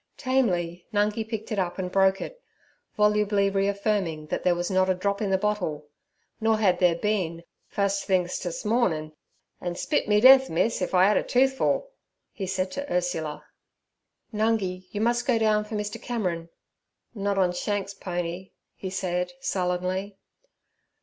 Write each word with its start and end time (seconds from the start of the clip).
Tamely 0.17 0.87
Nungi 0.91 1.23
picked 1.29 1.51
it 1.51 1.59
up 1.59 1.77
and 1.77 1.91
broke 1.91 2.21
it, 2.21 2.41
volubly 2.97 3.51
reaffirming 3.51 4.25
that 4.31 4.43
there 4.43 4.55
was 4.55 4.71
not 4.71 4.89
a 4.89 4.95
drop 4.95 5.21
in 5.21 5.29
the 5.29 5.37
bottle, 5.37 5.85
nor 6.39 6.57
had 6.57 6.79
there 6.79 6.95
been 6.95 7.43
'fust 7.67 8.05
thing 8.05 8.23
ters 8.23 8.65
mornin'; 8.65 9.13
an' 9.61 9.75
spit 9.75 10.07
me 10.07 10.19
death, 10.19 10.49
miss, 10.49 10.81
if 10.81 10.95
I 10.95 11.05
'ad 11.05 11.17
a 11.17 11.21
toothful' 11.23 11.91
he 12.33 12.47
said 12.47 12.71
to 12.71 12.91
Ursula. 12.91 13.45
'Nungi, 14.33 14.85
you 14.89 15.01
must 15.01 15.27
go 15.27 15.37
down 15.37 15.65
for 15.65 15.75
Mr. 15.75 16.01
Cameron.' 16.01 16.49
'Not 17.13 17.37
on 17.37 17.51
Shanks's 17.51 17.93
pony' 17.95 18.53
he 18.73 18.89
said 18.89 19.33
sullenly. 19.39 20.17